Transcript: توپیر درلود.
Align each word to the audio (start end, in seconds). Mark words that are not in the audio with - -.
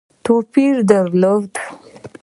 توپیر 0.23 0.75
درلود. 0.89 1.51